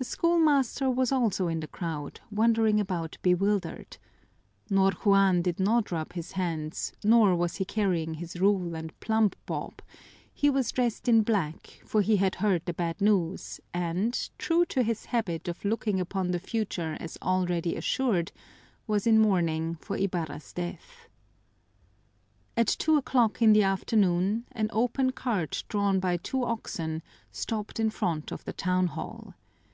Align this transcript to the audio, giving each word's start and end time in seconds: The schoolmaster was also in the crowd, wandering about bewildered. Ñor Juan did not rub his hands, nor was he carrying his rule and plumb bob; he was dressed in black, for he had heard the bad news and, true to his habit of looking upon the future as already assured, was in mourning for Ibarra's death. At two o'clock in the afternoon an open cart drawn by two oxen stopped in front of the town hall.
The 0.00 0.04
schoolmaster 0.04 0.88
was 0.88 1.10
also 1.10 1.48
in 1.48 1.58
the 1.58 1.66
crowd, 1.66 2.20
wandering 2.30 2.78
about 2.78 3.18
bewildered. 3.20 3.96
Ñor 4.70 4.92
Juan 5.04 5.42
did 5.42 5.58
not 5.58 5.90
rub 5.90 6.12
his 6.12 6.30
hands, 6.38 6.92
nor 7.02 7.34
was 7.34 7.56
he 7.56 7.64
carrying 7.64 8.14
his 8.14 8.40
rule 8.40 8.76
and 8.76 8.92
plumb 9.00 9.32
bob; 9.44 9.82
he 10.32 10.48
was 10.50 10.70
dressed 10.70 11.08
in 11.08 11.22
black, 11.22 11.80
for 11.84 12.00
he 12.00 12.14
had 12.18 12.36
heard 12.36 12.64
the 12.64 12.72
bad 12.72 13.00
news 13.00 13.58
and, 13.74 14.30
true 14.38 14.64
to 14.66 14.84
his 14.84 15.06
habit 15.06 15.48
of 15.48 15.64
looking 15.64 15.98
upon 15.98 16.30
the 16.30 16.38
future 16.38 16.96
as 17.00 17.18
already 17.20 17.74
assured, 17.74 18.30
was 18.86 19.04
in 19.04 19.18
mourning 19.18 19.74
for 19.80 19.96
Ibarra's 19.96 20.52
death. 20.52 21.08
At 22.56 22.68
two 22.68 22.96
o'clock 22.96 23.42
in 23.42 23.52
the 23.52 23.64
afternoon 23.64 24.44
an 24.52 24.70
open 24.72 25.10
cart 25.10 25.64
drawn 25.68 25.98
by 25.98 26.18
two 26.18 26.44
oxen 26.44 27.02
stopped 27.32 27.80
in 27.80 27.90
front 27.90 28.30
of 28.30 28.44
the 28.44 28.52
town 28.52 28.86
hall. 28.86 29.34